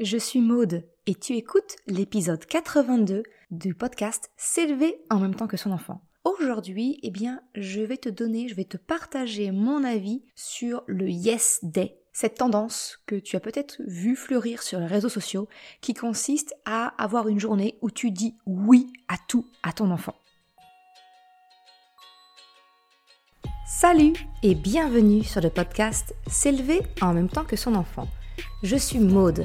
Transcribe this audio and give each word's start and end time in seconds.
je 0.00 0.18
suis 0.18 0.40
Maude 0.40 0.84
et 1.06 1.14
tu 1.14 1.36
écoutes 1.36 1.76
l'épisode 1.86 2.44
82 2.44 3.22
du 3.52 3.74
podcast 3.74 4.30
S'élever 4.36 5.00
en 5.08 5.20
même 5.20 5.36
temps 5.36 5.46
que 5.46 5.56
son 5.56 5.70
enfant. 5.70 6.02
Aujourd'hui, 6.24 6.98
eh 7.02 7.10
bien, 7.10 7.42
je 7.54 7.80
vais 7.80 7.96
te 7.96 8.08
donner, 8.08 8.48
je 8.48 8.56
vais 8.56 8.64
te 8.64 8.76
partager 8.76 9.52
mon 9.52 9.84
avis 9.84 10.24
sur 10.34 10.82
le 10.88 11.08
Yes 11.08 11.60
Day, 11.62 11.96
cette 12.12 12.38
tendance 12.38 12.98
que 13.06 13.14
tu 13.14 13.36
as 13.36 13.40
peut-être 13.40 13.76
vu 13.86 14.16
fleurir 14.16 14.62
sur 14.62 14.80
les 14.80 14.86
réseaux 14.86 15.08
sociaux 15.08 15.48
qui 15.80 15.94
consiste 15.94 16.54
à 16.64 16.88
avoir 17.02 17.28
une 17.28 17.38
journée 17.38 17.78
où 17.80 17.90
tu 17.90 18.10
dis 18.10 18.36
oui 18.46 18.92
à 19.06 19.16
tout 19.28 19.46
à 19.62 19.72
ton 19.72 19.92
enfant. 19.92 20.16
Salut 23.68 24.14
et 24.42 24.56
bienvenue 24.56 25.22
sur 25.22 25.40
le 25.40 25.50
podcast 25.50 26.14
S'élever 26.26 26.82
en 27.00 27.14
même 27.14 27.28
temps 27.28 27.44
que 27.44 27.56
son 27.56 27.74
enfant. 27.74 28.08
Je 28.62 28.76
suis 28.76 28.98
Maude, 28.98 29.44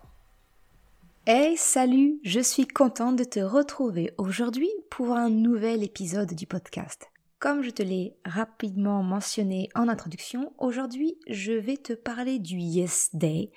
Hey, 1.27 1.55
salut, 1.55 2.19
je 2.23 2.39
suis 2.39 2.65
contente 2.65 3.15
de 3.15 3.23
te 3.23 3.39
retrouver 3.39 4.11
aujourd'hui 4.17 4.71
pour 4.89 5.11
un 5.11 5.29
nouvel 5.29 5.83
épisode 5.83 6.33
du 6.33 6.47
podcast. 6.47 7.11
Comme 7.37 7.61
je 7.61 7.69
te 7.69 7.83
l'ai 7.83 8.15
rapidement 8.25 9.03
mentionné 9.03 9.69
en 9.75 9.87
introduction, 9.87 10.51
aujourd'hui 10.57 11.19
je 11.27 11.53
vais 11.53 11.77
te 11.77 11.93
parler 11.93 12.39
du 12.39 12.57
Yes 12.57 13.11
Day, 13.13 13.51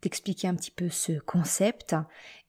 t'expliquer 0.00 0.48
un 0.48 0.54
petit 0.54 0.70
peu 0.70 0.88
ce 0.88 1.20
concept 1.20 1.94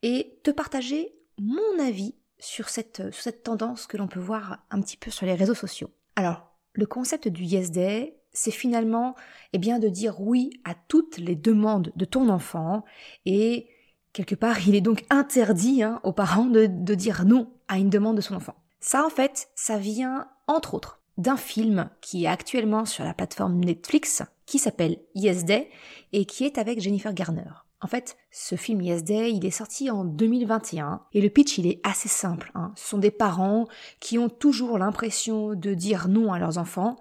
et 0.01 0.39
te 0.43 0.51
partager 0.51 1.13
mon 1.37 1.85
avis 1.85 2.15
sur 2.39 2.69
cette, 2.69 3.11
sur 3.11 3.21
cette 3.21 3.43
tendance 3.43 3.85
que 3.85 3.97
l'on 3.97 4.07
peut 4.07 4.21
voir 4.21 4.65
un 4.71 4.79
petit 4.79 4.95
peu 4.95 5.11
sur 5.11 5.25
les 5.25 5.35
réseaux 5.35 5.55
sociaux. 5.55 5.91
Alors, 6.15 6.55
le 6.71 6.85
concept 6.85 7.27
du 7.27 7.43
Yes 7.43 7.69
Day, 7.69 8.17
c'est 8.31 8.49
finalement 8.49 9.15
eh 9.51 9.57
bien, 9.57 9.79
de 9.79 9.89
dire 9.89 10.21
oui 10.21 10.51
à 10.63 10.73
toutes 10.87 11.17
les 11.17 11.35
demandes 11.35 11.91
de 11.97 12.05
ton 12.05 12.29
enfant 12.29 12.85
et 13.25 13.67
quelque 14.13 14.35
part 14.35 14.67
il 14.67 14.75
est 14.75 14.81
donc 14.81 15.03
interdit 15.09 15.83
hein, 15.83 15.99
aux 16.03 16.13
parents 16.13 16.45
de, 16.45 16.65
dire 16.95 17.25
non 17.25 17.51
à 17.67 17.77
une 17.77 17.89
demande 17.89 18.15
de 18.15 18.21
son 18.21 18.35
enfant. 18.35 18.55
Ça 18.79 19.05
en 19.05 19.09
fait, 19.09 19.49
ça 19.55 19.77
vient 19.77 20.27
entre 20.47 20.75
autres 20.75 20.99
d'un 21.17 21.37
film 21.37 21.89
qui 22.01 22.23
est 22.23 22.27
actuellement 22.27 22.85
sur 22.85 23.03
la 23.03 23.13
plateforme 23.13 23.59
Netflix 23.59 24.23
qui 24.45 24.59
s'appelle 24.59 24.99
Yes 25.15 25.45
Day 25.45 25.69
et 26.11 26.25
qui 26.25 26.45
est 26.45 26.57
avec 26.57 26.79
Jennifer 26.79 27.13
Garner. 27.13 27.51
En 27.83 27.87
fait, 27.87 28.15
ce 28.31 28.55
film 28.55 28.81
Yes 28.81 29.03
Day, 29.03 29.31
il 29.33 29.45
est 29.45 29.51
sorti 29.51 29.91
en 29.91 30.05
2021 30.05 31.01
et 31.11 31.19
le 31.19 31.29
pitch, 31.29 31.57
il 31.57 31.67
est 31.67 31.81
assez 31.83 32.07
simple. 32.07 32.49
Hein. 32.55 32.71
Ce 32.77 32.87
sont 32.87 32.97
des 32.97 33.11
parents 33.11 33.67
qui 33.99 34.17
ont 34.17 34.29
toujours 34.29 34.77
l'impression 34.77 35.53
de 35.53 35.73
dire 35.73 36.07
non 36.07 36.31
à 36.31 36.39
leurs 36.39 36.57
enfants 36.57 36.95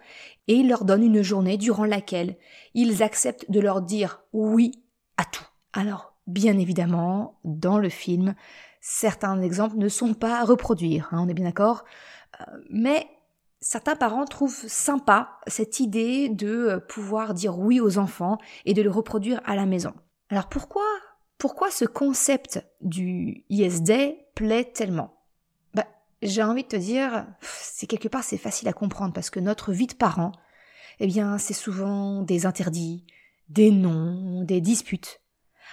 et 0.48 0.54
ils 0.54 0.68
leur 0.68 0.84
donnent 0.84 1.04
une 1.04 1.22
journée 1.22 1.56
durant 1.56 1.84
laquelle 1.84 2.36
ils 2.74 3.02
acceptent 3.02 3.48
de 3.48 3.60
leur 3.60 3.80
dire 3.80 4.22
oui 4.32 4.72
à 5.16 5.24
tout. 5.24 5.46
Alors, 5.72 6.11
bien 6.26 6.58
évidemment, 6.58 7.38
dans 7.44 7.78
le 7.78 7.88
film, 7.88 8.34
certains 8.80 9.40
exemples 9.42 9.76
ne 9.76 9.88
sont 9.88 10.14
pas 10.14 10.40
à 10.40 10.44
reproduire, 10.44 11.08
hein, 11.12 11.20
on 11.24 11.28
est 11.28 11.34
bien 11.34 11.46
d'accord, 11.46 11.84
euh, 12.40 12.44
mais 12.70 13.06
certains 13.62 13.96
parents 13.96 14.24
trouvent 14.24 14.66
sympa 14.66 15.38
cette 15.46 15.80
idée 15.80 16.28
de 16.28 16.48
euh, 16.48 16.80
pouvoir 16.80 17.32
dire 17.32 17.58
oui 17.58 17.80
aux 17.80 17.96
enfants 17.96 18.38
et 18.66 18.74
de 18.74 18.82
le 18.82 18.90
reproduire 18.90 19.40
à 19.44 19.56
la 19.56 19.66
maison. 19.66 19.94
Alors 20.28 20.48
pourquoi, 20.48 20.84
pourquoi 21.38 21.70
ce 21.70 21.84
concept 21.84 22.64
du 22.80 23.44
Yes 23.48 23.82
Day 23.82 24.26
plaît 24.34 24.70
tellement? 24.74 25.14
Bah, 25.74 25.86
J'ai 26.22 26.42
envie 26.42 26.64
de 26.64 26.68
te 26.68 26.76
dire, 26.76 27.26
c'est 27.40 27.86
quelque 27.86 28.08
part 28.08 28.24
c'est 28.24 28.36
facile 28.36 28.68
à 28.68 28.72
comprendre 28.72 29.14
parce 29.14 29.30
que 29.30 29.40
notre 29.40 29.72
vie 29.72 29.86
de 29.86 29.94
parent, 29.94 30.32
eh 30.98 31.06
bien 31.06 31.38
c'est 31.38 31.54
souvent 31.54 32.22
des 32.22 32.46
interdits, 32.46 33.06
des 33.48 33.70
noms, 33.70 34.42
des 34.42 34.60
disputes. 34.60 35.21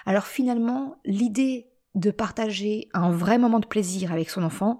Alors 0.05 0.25
finalement, 0.25 0.97
l'idée 1.05 1.69
de 1.95 2.11
partager 2.11 2.89
un 2.93 3.11
vrai 3.11 3.37
moment 3.37 3.59
de 3.59 3.65
plaisir 3.65 4.11
avec 4.11 4.29
son 4.29 4.43
enfant, 4.43 4.79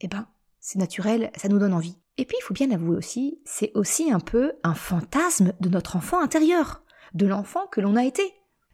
eh 0.00 0.08
ben, 0.08 0.26
c'est 0.60 0.78
naturel, 0.78 1.30
ça 1.36 1.48
nous 1.48 1.58
donne 1.58 1.74
envie. 1.74 1.98
Et 2.16 2.24
puis, 2.24 2.36
il 2.38 2.44
faut 2.44 2.54
bien 2.54 2.68
l'avouer 2.68 2.96
aussi, 2.96 3.40
c'est 3.44 3.72
aussi 3.74 4.12
un 4.12 4.20
peu 4.20 4.52
un 4.62 4.74
fantasme 4.74 5.52
de 5.60 5.68
notre 5.68 5.96
enfant 5.96 6.20
intérieur, 6.20 6.82
de 7.12 7.26
l'enfant 7.26 7.66
que 7.66 7.80
l'on 7.80 7.96
a 7.96 8.04
été. 8.04 8.22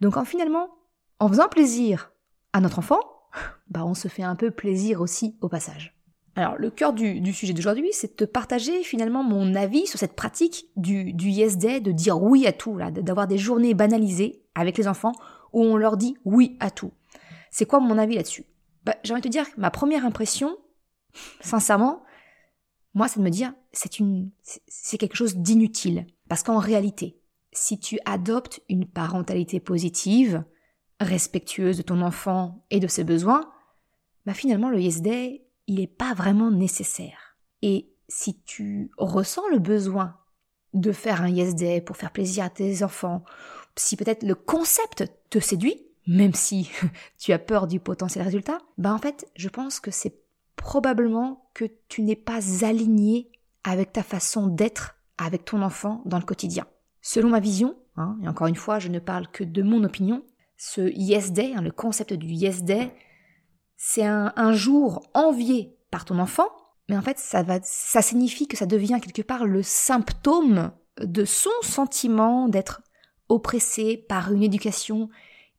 Donc 0.00 0.16
en 0.16 0.24
finalement, 0.24 0.68
en 1.18 1.28
faisant 1.28 1.48
plaisir 1.48 2.12
à 2.52 2.60
notre 2.60 2.78
enfant, 2.78 3.00
bah 3.68 3.84
on 3.84 3.94
se 3.94 4.08
fait 4.08 4.22
un 4.22 4.36
peu 4.36 4.50
plaisir 4.50 5.00
aussi 5.00 5.36
au 5.40 5.48
passage. 5.48 5.96
Alors 6.36 6.56
le 6.56 6.70
cœur 6.70 6.92
du, 6.92 7.32
sujet 7.32 7.52
d'aujourd'hui, 7.52 7.90
c'est 7.92 8.18
de 8.18 8.24
partager 8.24 8.82
finalement 8.82 9.22
mon 9.22 9.54
avis 9.54 9.86
sur 9.86 9.98
cette 9.98 10.16
pratique 10.16 10.66
du, 10.76 11.12
du 11.12 11.28
yes 11.28 11.58
day, 11.58 11.80
de 11.80 11.92
dire 11.92 12.22
oui 12.22 12.46
à 12.46 12.52
tout, 12.52 12.78
d'avoir 12.92 13.26
des 13.26 13.38
journées 13.38 13.74
banalisées 13.74 14.42
avec 14.54 14.78
les 14.78 14.88
enfants 14.88 15.12
où 15.52 15.62
on 15.62 15.76
leur 15.76 15.96
dit 15.96 16.16
oui 16.24 16.56
à 16.60 16.70
tout. 16.70 16.92
C'est 17.50 17.66
quoi 17.66 17.80
mon 17.80 17.98
avis 17.98 18.16
là-dessus? 18.16 18.46
Bah, 18.84 18.96
J'ai 19.02 19.12
envie 19.12 19.22
de 19.22 19.28
te 19.28 19.32
dire 19.32 19.46
ma 19.56 19.70
première 19.70 20.04
impression, 20.04 20.56
sincèrement, 21.40 22.02
moi, 22.94 23.06
c'est 23.06 23.20
de 23.20 23.24
me 23.24 23.30
dire, 23.30 23.54
c'est 23.72 23.98
une, 23.98 24.30
c'est 24.42 24.98
quelque 24.98 25.16
chose 25.16 25.36
d'inutile. 25.36 26.06
Parce 26.28 26.42
qu'en 26.42 26.58
réalité, 26.58 27.20
si 27.52 27.78
tu 27.78 27.98
adoptes 28.04 28.60
une 28.68 28.86
parentalité 28.86 29.60
positive, 29.60 30.44
respectueuse 31.00 31.78
de 31.78 31.82
ton 31.82 32.02
enfant 32.02 32.64
et 32.70 32.80
de 32.80 32.86
ses 32.86 33.04
besoins, 33.04 33.50
bah 34.26 34.34
finalement 34.34 34.68
le 34.68 34.80
yes 34.80 35.00
day, 35.00 35.46
il 35.66 35.76
n'est 35.76 35.86
pas 35.86 36.14
vraiment 36.14 36.50
nécessaire. 36.50 37.36
Et 37.62 37.90
si 38.08 38.42
tu 38.42 38.90
ressens 38.98 39.48
le 39.48 39.58
besoin 39.58 40.16
de 40.74 40.92
faire 40.92 41.22
un 41.22 41.28
yes 41.28 41.54
day 41.54 41.80
pour 41.80 41.96
faire 41.96 42.12
plaisir 42.12 42.44
à 42.44 42.50
tes 42.50 42.82
enfants, 42.82 43.24
si 43.80 43.96
peut-être 43.96 44.22
le 44.22 44.34
concept 44.34 45.04
te 45.30 45.38
séduit, 45.38 45.86
même 46.06 46.34
si 46.34 46.70
tu 47.18 47.32
as 47.32 47.38
peur 47.38 47.66
du 47.66 47.80
potentiel 47.80 48.24
résultat, 48.24 48.58
bah 48.78 48.92
en 48.92 48.98
fait, 48.98 49.26
je 49.36 49.48
pense 49.48 49.80
que 49.80 49.90
c'est 49.90 50.20
probablement 50.56 51.50
que 51.54 51.64
tu 51.88 52.02
n'es 52.02 52.16
pas 52.16 52.64
aligné 52.64 53.30
avec 53.64 53.92
ta 53.92 54.02
façon 54.02 54.46
d'être 54.46 54.96
avec 55.18 55.44
ton 55.44 55.62
enfant 55.62 56.02
dans 56.06 56.18
le 56.18 56.24
quotidien. 56.24 56.66
Selon 57.02 57.30
ma 57.30 57.40
vision, 57.40 57.76
hein, 57.96 58.18
et 58.22 58.28
encore 58.28 58.46
une 58.46 58.56
fois, 58.56 58.78
je 58.78 58.88
ne 58.88 58.98
parle 58.98 59.28
que 59.28 59.44
de 59.44 59.62
mon 59.62 59.84
opinion, 59.84 60.22
ce 60.56 60.92
Yes 60.94 61.32
Day, 61.32 61.54
hein, 61.54 61.62
le 61.62 61.70
concept 61.70 62.12
du 62.12 62.26
Yes 62.26 62.62
Day, 62.62 62.94
c'est 63.76 64.04
un, 64.04 64.52
jour 64.52 65.08
envié 65.14 65.74
par 65.90 66.04
ton 66.04 66.18
enfant, 66.18 66.48
mais 66.90 66.98
en 66.98 67.02
fait, 67.02 67.18
ça, 67.18 67.42
ça 67.62 68.02
signifie 68.02 68.46
que 68.46 68.56
ça 68.56 68.66
devient 68.66 68.98
quelque 69.02 69.22
part 69.22 69.46
le 69.46 69.62
symptôme 69.62 70.72
de 71.00 71.24
son 71.24 71.50
sentiment 71.62 72.48
d'être 72.48 72.82
oppressé 73.30 73.96
par 73.96 74.32
une 74.32 74.42
éducation 74.42 75.08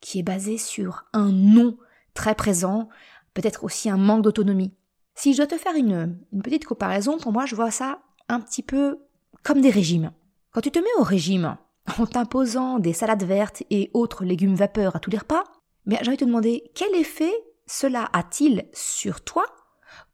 qui 0.02 0.20
est 0.20 0.24
basée 0.24 0.58
sur 0.58 1.06
un 1.14 1.32
non 1.32 1.78
très 2.14 2.36
présent, 2.36 2.90
peut-être 3.34 3.64
aussi 3.64 3.90
un 3.90 3.98
manque 3.98 4.24
d'autonomie. 4.24 4.74
Si 5.16 5.34
je 5.34 5.38
dois 5.38 5.48
te 5.48 5.58
faire 5.58 5.76
une, 5.76 6.18
petite 6.44 6.66
comparaison, 6.66 7.18
pour 7.18 7.32
moi, 7.32 7.46
je 7.46 7.56
vois 7.56 7.72
ça 7.72 8.00
un 8.28 8.40
petit 8.40 8.64
peu 8.64 9.00
comme 9.44 9.62
des 9.62 9.70
régimes. 9.70 10.12
Quand 10.52 10.62
tu 10.62 10.72
te 10.72 10.80
mets 10.80 11.00
au 11.00 11.04
régime, 11.04 11.58
en 12.00 12.06
t'imposant 12.06 12.80
des 12.80 12.94
salades 12.94 13.24
vertes 13.24 13.64
et 13.70 13.90
autres 13.94 14.26
légumes 14.26 14.56
vapeur 14.56 14.96
à 14.96 15.00
tous 15.00 15.09
les 15.09 15.18
repas, 15.18 15.44
mais 15.86 15.98
j'ai 16.02 16.08
envie 16.08 16.18
de 16.18 16.22
te 16.22 16.26
demander 16.26 16.72
quel 16.76 16.94
effet 16.96 17.32
cela 17.66 18.09
a-t-il 18.14 18.66
sur 18.73 19.22
toi 19.22 19.46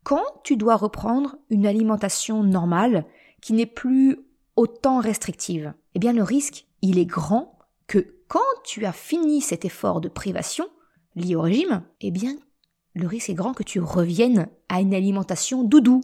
quand 0.04 0.24
tu 0.44 0.58
dois 0.58 0.76
reprendre 0.76 1.38
une 1.50 1.66
alimentation 1.66 2.44
normale 2.44 3.06
qui 3.42 3.54
n'est 3.54 3.66
plus 3.66 4.20
autant 4.56 5.00
restrictive? 5.00 5.74
Eh 5.96 6.00
bien 6.00 6.14
le 6.14 6.24
risque, 6.24 6.67
il 6.82 7.00
est 7.00 7.06
grand 7.06 7.58
que 7.88 8.16
quand 8.28 8.40
tu 8.64 8.86
as 8.86 8.94
fini 8.94 9.42
cet 9.42 9.66
effort 9.66 10.02
de 10.02 10.10
privation 10.10 10.68
lié 11.16 11.36
au 11.36 11.42
régime, 11.42 11.84
eh 12.02 12.12
bien 12.12 12.36
le 12.98 13.08
risque 13.08 13.30
est 13.30 13.36
grand 13.36 13.54
que 13.54 13.64
tu 13.64 13.80
reviennes 13.80 14.48
à 14.70 14.82
une 14.82 14.96
alimentation 14.96 15.64
doudou 15.64 16.02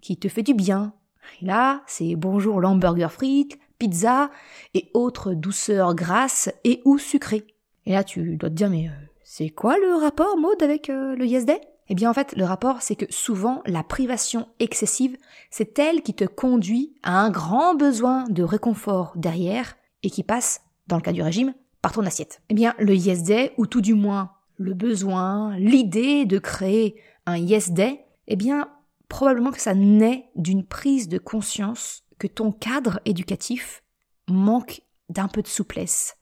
qui 0.00 0.16
te 0.16 0.28
fait 0.28 0.42
du 0.42 0.54
bien. 0.54 0.92
Et 1.40 1.46
là, 1.46 1.82
c'est 1.86 2.16
bonjour 2.16 2.60
l'hamburger 2.60 3.12
frites, 3.12 3.58
pizza 3.78 4.30
et 4.74 4.90
autres 4.92 5.34
douceurs 5.34 5.94
grasses 5.94 6.50
et 6.64 6.82
ou 6.84 6.98
sucrées. 6.98 7.46
Et 7.86 7.92
là, 7.92 8.02
tu 8.02 8.36
dois 8.36 8.50
te 8.50 8.54
dire, 8.54 8.70
mais 8.70 8.88
euh, 8.88 9.06
c'est 9.22 9.50
quoi 9.50 9.76
le 9.78 9.94
rapport, 9.94 10.36
mode 10.36 10.62
avec 10.62 10.90
euh, 10.90 11.14
le 11.14 11.26
Yes 11.26 11.46
Day? 11.46 11.60
Eh 11.88 11.94
bien, 11.94 12.10
en 12.10 12.14
fait, 12.14 12.34
le 12.36 12.44
rapport, 12.44 12.82
c'est 12.82 12.96
que 12.96 13.06
souvent, 13.10 13.62
la 13.66 13.82
privation 13.82 14.48
excessive, 14.60 15.16
c'est 15.50 15.78
elle 15.78 16.02
qui 16.02 16.14
te 16.14 16.24
conduit 16.24 16.94
à 17.02 17.20
un 17.20 17.30
grand 17.30 17.74
besoin 17.74 18.24
de 18.28 18.42
réconfort 18.42 19.12
derrière 19.16 19.76
et 20.02 20.10
qui 20.10 20.22
passe, 20.22 20.62
dans 20.86 20.96
le 20.96 21.02
cas 21.02 21.12
du 21.12 21.22
régime, 21.22 21.54
par 21.80 21.92
ton 21.92 22.06
assiette. 22.06 22.42
Eh 22.48 22.54
bien, 22.54 22.74
le 22.78 22.94
Yes 22.94 23.24
Day, 23.24 23.52
ou 23.56 23.66
tout 23.66 23.80
du 23.80 23.94
moins 23.94 24.32
le 24.56 24.74
besoin, 24.74 25.56
l'idée 25.58 26.24
de 26.24 26.38
créer 26.38 27.00
un 27.26 27.36
Yes 27.36 27.72
Day, 27.72 28.04
eh 28.28 28.36
bien, 28.36 28.68
probablement 29.08 29.50
que 29.50 29.60
ça 29.60 29.74
naît 29.74 30.30
d'une 30.36 30.64
prise 30.64 31.08
de 31.08 31.18
conscience 31.18 32.04
que 32.18 32.26
ton 32.26 32.52
cadre 32.52 33.00
éducatif 33.04 33.82
manque 34.28 34.82
d'un 35.08 35.28
peu 35.28 35.42
de 35.42 35.48
souplesse, 35.48 36.16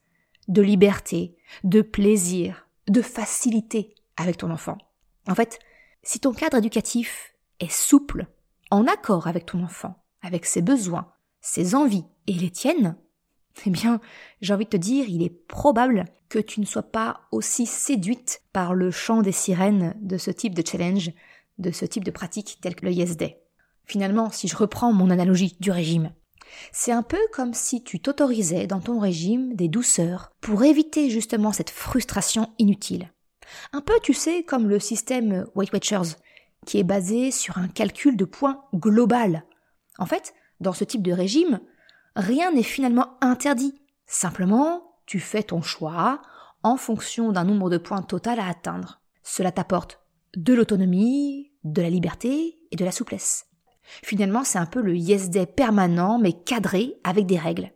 de 0.48 0.62
liberté, 0.62 1.36
de 1.62 1.82
plaisir, 1.82 2.66
de 2.88 3.02
facilité 3.02 3.94
avec 4.16 4.38
ton 4.38 4.50
enfant. 4.50 4.78
En 5.28 5.34
fait, 5.34 5.58
si 6.02 6.18
ton 6.20 6.32
cadre 6.32 6.56
éducatif 6.56 7.34
est 7.60 7.70
souple, 7.70 8.26
en 8.70 8.86
accord 8.86 9.26
avec 9.26 9.46
ton 9.46 9.62
enfant, 9.62 10.02
avec 10.22 10.46
ses 10.46 10.62
besoins, 10.62 11.12
ses 11.40 11.74
envies 11.74 12.06
et 12.26 12.32
les 12.32 12.50
tiennes, 12.50 12.96
eh 13.66 13.70
bien, 13.70 14.00
j'ai 14.40 14.54
envie 14.54 14.64
de 14.64 14.70
te 14.70 14.76
dire, 14.76 15.06
il 15.08 15.22
est 15.22 15.46
probable 15.46 16.04
que 16.28 16.38
tu 16.38 16.60
ne 16.60 16.66
sois 16.66 16.82
pas 16.82 17.22
aussi 17.32 17.66
séduite 17.66 18.42
par 18.52 18.74
le 18.74 18.90
chant 18.90 19.22
des 19.22 19.32
sirènes 19.32 19.94
de 20.00 20.16
ce 20.16 20.30
type 20.30 20.54
de 20.54 20.66
challenge, 20.66 21.10
de 21.58 21.70
ce 21.70 21.84
type 21.84 22.04
de 22.04 22.10
pratique 22.10 22.58
tel 22.60 22.74
que 22.74 22.86
le 22.86 22.92
Yes 22.92 23.16
Day. 23.16 23.42
Finalement, 23.84 24.30
si 24.30 24.46
je 24.46 24.56
reprends 24.56 24.92
mon 24.92 25.10
analogie 25.10 25.56
du 25.60 25.70
régime, 25.70 26.12
c'est 26.72 26.92
un 26.92 27.02
peu 27.02 27.18
comme 27.32 27.54
si 27.54 27.82
tu 27.82 28.00
t'autorisais 28.00 28.66
dans 28.66 28.80
ton 28.80 29.00
régime 29.00 29.54
des 29.54 29.68
douceurs 29.68 30.32
pour 30.40 30.62
éviter 30.64 31.10
justement 31.10 31.52
cette 31.52 31.70
frustration 31.70 32.52
inutile. 32.58 33.10
Un 33.72 33.80
peu, 33.80 33.94
tu 34.02 34.14
sais, 34.14 34.42
comme 34.44 34.68
le 34.68 34.78
système 34.78 35.46
Weight 35.54 35.72
Watchers, 35.72 36.16
qui 36.66 36.78
est 36.78 36.84
basé 36.84 37.30
sur 37.30 37.58
un 37.58 37.68
calcul 37.68 38.16
de 38.16 38.24
points 38.24 38.64
global. 38.74 39.44
En 39.98 40.06
fait, 40.06 40.34
dans 40.60 40.72
ce 40.72 40.84
type 40.84 41.02
de 41.02 41.12
régime, 41.12 41.60
rien 42.16 42.52
n'est 42.52 42.62
finalement 42.62 43.16
interdit. 43.20 43.80
Simplement, 44.06 44.96
tu 45.06 45.20
fais 45.20 45.42
ton 45.42 45.62
choix 45.62 46.20
en 46.62 46.76
fonction 46.76 47.32
d'un 47.32 47.44
nombre 47.44 47.70
de 47.70 47.78
points 47.78 48.02
total 48.02 48.40
à 48.40 48.48
atteindre. 48.48 49.00
Cela 49.22 49.52
t'apporte 49.52 50.00
de 50.36 50.54
l'autonomie, 50.54 51.52
de 51.64 51.82
la 51.82 51.90
liberté 51.90 52.58
et 52.70 52.76
de 52.76 52.84
la 52.84 52.92
souplesse. 52.92 53.46
Finalement, 53.82 54.44
c'est 54.44 54.58
un 54.58 54.66
peu 54.66 54.80
le 54.80 54.96
yes 54.96 55.30
day 55.30 55.46
permanent 55.46 56.18
mais 56.18 56.32
cadré 56.32 56.94
avec 57.04 57.26
des 57.26 57.38
règles. 57.38 57.72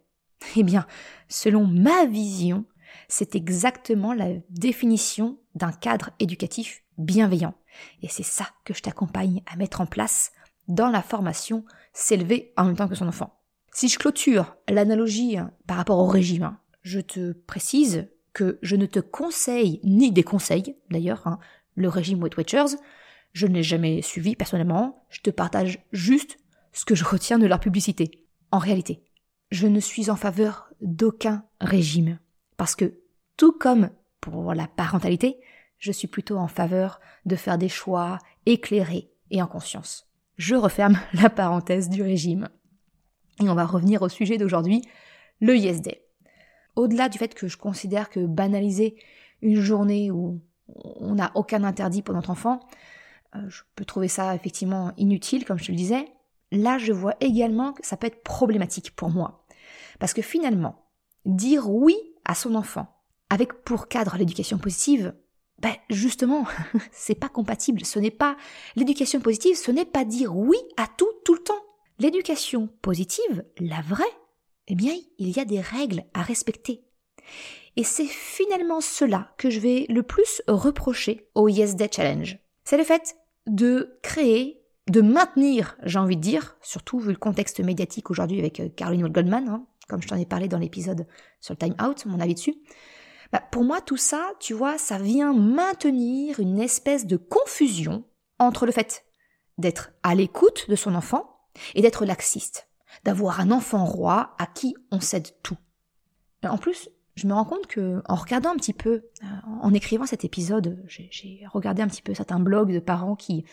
Eh 0.56 0.62
bien, 0.62 0.86
selon 1.28 1.66
ma 1.66 2.04
vision, 2.04 2.66
c'est 3.08 3.34
exactement 3.34 4.12
la 4.12 4.28
définition 4.50 5.38
d'un 5.54 5.72
cadre 5.72 6.10
éducatif 6.20 6.82
bienveillant. 6.98 7.54
Et 8.02 8.08
c'est 8.08 8.24
ça 8.24 8.46
que 8.64 8.74
je 8.74 8.82
t'accompagne 8.82 9.42
à 9.46 9.56
mettre 9.56 9.80
en 9.80 9.86
place 9.86 10.32
dans 10.68 10.88
la 10.88 11.02
formation 11.02 11.64
S'élever 11.92 12.52
en 12.56 12.64
même 12.64 12.76
temps 12.76 12.88
que 12.88 12.96
son 12.96 13.06
enfant. 13.06 13.40
Si 13.74 13.88
je 13.88 13.98
clôture 13.98 14.56
l'analogie 14.68 15.36
hein, 15.36 15.50
par 15.66 15.78
rapport 15.78 15.98
au 15.98 16.06
régime, 16.06 16.44
hein, 16.44 16.60
je 16.82 17.00
te 17.00 17.32
précise 17.32 18.08
que 18.32 18.60
je 18.62 18.76
ne 18.76 18.86
te 18.86 19.00
conseille 19.00 19.80
ni 19.82 20.12
des 20.12 20.22
conseils, 20.22 20.76
d'ailleurs, 20.90 21.26
hein, 21.26 21.40
le 21.74 21.88
régime 21.88 22.22
Weight 22.22 22.36
Watchers, 22.36 22.76
je 23.32 23.48
ne 23.48 23.54
l'ai 23.54 23.64
jamais 23.64 24.00
suivi 24.00 24.36
personnellement, 24.36 25.04
je 25.10 25.22
te 25.22 25.30
partage 25.30 25.80
juste 25.90 26.38
ce 26.72 26.84
que 26.84 26.94
je 26.94 27.04
retiens 27.04 27.40
de 27.40 27.46
leur 27.46 27.58
publicité. 27.58 28.24
En 28.52 28.58
réalité, 28.58 29.02
je 29.50 29.66
ne 29.66 29.80
suis 29.80 30.08
en 30.08 30.14
faveur 30.14 30.70
d'aucun 30.80 31.44
régime, 31.60 32.20
parce 32.56 32.76
que 32.76 33.00
tout 33.36 33.52
comme 33.52 33.90
pour 34.20 34.54
la 34.54 34.68
parentalité, 34.68 35.40
je 35.78 35.90
suis 35.90 36.06
plutôt 36.06 36.36
en 36.36 36.46
faveur 36.46 37.00
de 37.26 37.34
faire 37.34 37.58
des 37.58 37.68
choix 37.68 38.20
éclairés 38.46 39.10
et 39.32 39.42
en 39.42 39.48
conscience. 39.48 40.08
Je 40.36 40.54
referme 40.54 40.96
la 41.12 41.28
parenthèse 41.28 41.88
du 41.88 42.02
régime. 42.02 42.48
Et 43.42 43.48
on 43.48 43.54
va 43.54 43.64
revenir 43.64 44.02
au 44.02 44.08
sujet 44.08 44.38
d'aujourd'hui, 44.38 44.82
le 45.40 45.56
Yes 45.56 45.80
Day. 45.82 46.04
Au-delà 46.76 47.08
du 47.08 47.18
fait 47.18 47.34
que 47.34 47.48
je 47.48 47.56
considère 47.56 48.10
que 48.10 48.20
banaliser 48.20 48.96
une 49.42 49.60
journée 49.60 50.10
où 50.10 50.40
on 50.68 51.14
n'a 51.14 51.30
aucun 51.34 51.64
interdit 51.64 52.02
pour 52.02 52.14
notre 52.14 52.30
enfant, 52.30 52.60
euh, 53.36 53.48
je 53.48 53.62
peux 53.74 53.84
trouver 53.84 54.08
ça 54.08 54.34
effectivement 54.34 54.92
inutile, 54.96 55.44
comme 55.44 55.58
je 55.58 55.66
te 55.66 55.72
le 55.72 55.76
disais. 55.76 56.06
Là, 56.50 56.78
je 56.78 56.92
vois 56.92 57.14
également 57.20 57.72
que 57.72 57.86
ça 57.86 57.96
peut 57.96 58.06
être 58.06 58.22
problématique 58.22 58.94
pour 58.94 59.10
moi. 59.10 59.44
Parce 59.98 60.14
que 60.14 60.22
finalement, 60.22 60.86
dire 61.24 61.70
oui 61.70 61.96
à 62.24 62.34
son 62.34 62.54
enfant 62.54 62.86
avec 63.30 63.64
pour 63.64 63.88
cadre 63.88 64.16
l'éducation 64.16 64.58
positive, 64.58 65.14
ben 65.58 65.74
justement, 65.90 66.46
c'est 66.92 67.14
pas 67.14 67.28
compatible. 67.28 67.84
Ce 67.84 67.98
n'est 67.98 68.10
pas 68.10 68.36
l'éducation 68.76 69.20
positive, 69.20 69.56
ce 69.56 69.70
n'est 69.70 69.84
pas 69.84 70.04
dire 70.04 70.36
oui 70.36 70.58
à 70.76 70.86
tout 70.86 71.10
tout 71.24 71.34
le 71.34 71.42
temps. 71.42 71.62
L'éducation 71.98 72.68
positive, 72.82 73.44
la 73.58 73.80
vraie, 73.82 74.04
eh 74.68 74.74
bien, 74.74 74.94
il 75.18 75.36
y 75.36 75.40
a 75.40 75.44
des 75.44 75.60
règles 75.60 76.04
à 76.12 76.22
respecter. 76.22 76.84
Et 77.76 77.84
c'est 77.84 78.06
finalement 78.06 78.80
cela 78.80 79.34
que 79.38 79.50
je 79.50 79.60
vais 79.60 79.86
le 79.88 80.02
plus 80.02 80.42
reprocher 80.48 81.28
au 81.34 81.48
Yes 81.48 81.76
Day 81.76 81.88
Challenge. 81.90 82.38
C'est 82.64 82.78
le 82.78 82.84
fait 82.84 83.16
de 83.46 83.98
créer, 84.02 84.62
de 84.88 85.00
maintenir, 85.00 85.76
j'ai 85.82 85.98
envie 85.98 86.16
de 86.16 86.20
dire, 86.20 86.56
surtout 86.62 86.98
vu 86.98 87.10
le 87.10 87.18
contexte 87.18 87.60
médiatique 87.60 88.10
aujourd'hui 88.10 88.38
avec 88.38 88.60
euh, 88.60 88.68
Caroline 88.68 89.08
Goldman, 89.08 89.48
hein, 89.48 89.66
comme 89.88 90.02
je 90.02 90.08
t'en 90.08 90.16
ai 90.16 90.26
parlé 90.26 90.48
dans 90.48 90.58
l'épisode 90.58 91.06
sur 91.40 91.54
le 91.54 91.58
time 91.58 91.76
out, 91.84 92.06
mon 92.06 92.20
avis 92.20 92.34
dessus, 92.34 92.54
bah, 93.32 93.42
pour 93.50 93.64
moi, 93.64 93.80
tout 93.80 93.96
ça, 93.96 94.32
tu 94.38 94.54
vois, 94.54 94.78
ça 94.78 94.98
vient 94.98 95.32
maintenir 95.32 96.40
une 96.40 96.60
espèce 96.60 97.06
de 97.06 97.16
confusion 97.16 98.04
entre 98.38 98.66
le 98.66 98.72
fait 98.72 99.04
d'être 99.58 99.92
à 100.02 100.14
l'écoute 100.14 100.68
de 100.68 100.76
son 100.76 100.94
enfant 100.94 101.33
et 101.74 101.82
d'être 101.82 102.04
laxiste, 102.04 102.68
d'avoir 103.04 103.40
un 103.40 103.50
enfant 103.50 103.84
roi 103.84 104.34
à 104.38 104.46
qui 104.46 104.74
on 104.90 105.00
cède 105.00 105.28
tout. 105.42 105.56
En 106.44 106.58
plus, 106.58 106.88
je 107.16 107.26
me 107.26 107.32
rends 107.32 107.44
compte 107.44 107.66
que, 107.66 108.02
en 108.06 108.16
regardant 108.16 108.50
un 108.50 108.56
petit 108.56 108.72
peu, 108.72 108.90
euh, 109.22 109.26
en 109.62 109.72
écrivant 109.72 110.06
cet 110.06 110.24
épisode, 110.24 110.82
j'ai 110.86 111.46
regardé 111.52 111.82
un 111.82 111.88
petit 111.88 112.02
peu 112.02 112.12
certains 112.12 112.40
blogs 112.40 112.72
de 112.72 112.80
parents 112.80 113.16
qui, 113.16 113.44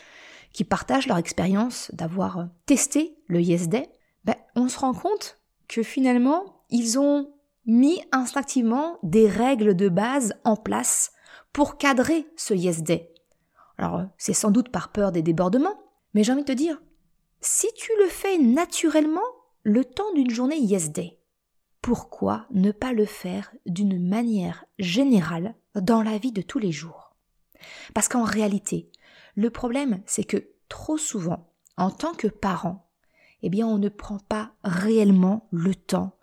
qui 0.52 0.64
partagent 0.64 1.08
leur 1.08 1.18
expérience 1.18 1.92
d'avoir 1.94 2.50
testé 2.66 3.16
le 3.28 3.42
Yes 3.42 3.70
Day, 3.70 3.90
ben, 4.26 4.36
on 4.56 4.68
se 4.68 4.80
rend 4.80 4.94
compte 4.94 5.40
que 5.68 5.84
finalement, 5.84 6.64
ils 6.70 7.00
ont 7.00 7.34
mis 7.66 8.02
instinctivement 8.12 8.98
des 9.04 9.28
règles 9.28 9.76
de 9.76 9.90
base 9.90 10.34
en 10.44 10.56
place 10.56 11.12
pour 11.54 11.78
cadrer 11.78 12.28
ce 12.36 12.54
Yes 12.54 12.84
Day. 12.84 13.14
Alors, 13.78 14.04
c'est 14.18 14.34
sans 14.34 14.52
doute 14.52 14.70
par 14.70 14.92
peur 14.92 15.12
des 15.12 15.22
débordements, 15.22 15.80
mais 16.14 16.24
j'ai 16.24 16.32
envie 16.32 16.42
de 16.42 16.48
te 16.48 16.52
dire, 16.52 16.82
si 17.42 17.68
tu 17.76 17.92
le 18.00 18.08
fais 18.08 18.38
naturellement 18.38 19.22
le 19.64 19.84
temps 19.84 20.14
d'une 20.14 20.30
journée 20.30 20.60
Yes 20.60 20.92
Day, 20.92 21.20
pourquoi 21.82 22.46
ne 22.52 22.72
pas 22.72 22.94
le 22.94 23.06
faire 23.06 23.52
d'une 23.66 24.08
manière 24.08 24.66
générale 24.78 25.56
dans 25.74 26.04
la 26.04 26.20
vie 26.20 26.32
de 26.32 26.44
tous 26.44 26.60
les 26.60 26.72
jours? 26.72 27.16
Parce 27.96 28.08
qu'en 28.08 28.24
réalité, 28.24 28.92
le 29.36 29.50
problème, 29.50 30.02
c'est 30.06 30.24
que 30.24 30.50
trop 30.70 30.98
souvent, 30.98 31.52
en 31.78 31.90
tant 31.90 32.14
que 32.14 32.28
parent, 32.28 32.92
eh 33.42 33.50
bien, 33.50 33.66
on 33.66 33.80
ne 33.80 33.90
prend 33.90 34.20
pas 34.20 34.54
réellement 34.64 35.48
le 35.52 35.74
temps 35.74 36.16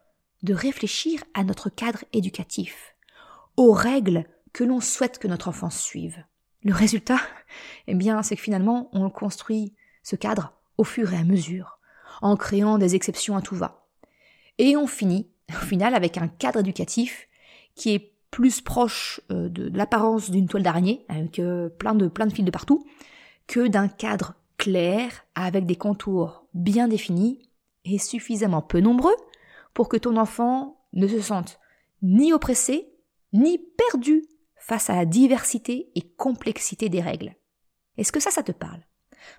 de 0.44 0.54
réfléchir 0.54 1.24
à 1.34 1.42
notre 1.42 1.68
cadre 1.68 2.04
éducatif, 2.12 2.94
aux 3.56 3.72
règles 3.72 4.24
que 4.52 4.62
l'on 4.62 4.80
souhaite 4.80 5.18
que 5.18 5.26
notre 5.26 5.48
enfant 5.48 5.70
suive. 5.70 6.24
Le 6.62 6.72
résultat, 6.72 7.18
eh 7.88 7.94
bien, 7.94 8.22
c'est 8.22 8.36
que 8.36 8.42
finalement, 8.42 8.88
on 8.92 9.10
construit 9.10 9.74
ce 10.04 10.14
cadre 10.14 10.57
au 10.78 10.84
fur 10.84 11.12
et 11.12 11.16
à 11.16 11.24
mesure, 11.24 11.78
en 12.22 12.36
créant 12.36 12.78
des 12.78 12.94
exceptions 12.94 13.36
à 13.36 13.42
tout 13.42 13.56
va. 13.56 13.86
Et 14.58 14.76
on 14.76 14.86
finit, 14.86 15.30
au 15.50 15.64
final, 15.64 15.94
avec 15.94 16.16
un 16.16 16.28
cadre 16.28 16.60
éducatif 16.60 17.28
qui 17.74 17.90
est 17.90 18.12
plus 18.30 18.60
proche 18.60 19.20
euh, 19.30 19.48
de 19.48 19.70
l'apparence 19.76 20.30
d'une 20.30 20.48
toile 20.48 20.62
d'araignée, 20.62 21.04
avec 21.08 21.38
euh, 21.38 21.68
plein 21.68 21.94
de, 21.94 22.08
plein 22.08 22.26
de 22.26 22.32
fils 22.32 22.44
de 22.44 22.50
partout, 22.50 22.86
que 23.46 23.66
d'un 23.66 23.88
cadre 23.88 24.34
clair, 24.56 25.24
avec 25.34 25.66
des 25.66 25.76
contours 25.76 26.46
bien 26.54 26.88
définis 26.88 27.48
et 27.84 27.98
suffisamment 27.98 28.62
peu 28.62 28.80
nombreux 28.80 29.16
pour 29.74 29.88
que 29.88 29.96
ton 29.96 30.16
enfant 30.16 30.84
ne 30.92 31.06
se 31.06 31.20
sente 31.20 31.58
ni 32.02 32.32
oppressé, 32.32 32.92
ni 33.32 33.58
perdu 33.58 34.24
face 34.56 34.90
à 34.90 34.96
la 34.96 35.06
diversité 35.06 35.90
et 35.94 36.02
complexité 36.02 36.88
des 36.88 37.00
règles. 37.00 37.34
Est-ce 37.96 38.12
que 38.12 38.20
ça, 38.20 38.30
ça 38.30 38.42
te 38.42 38.52
parle? 38.52 38.87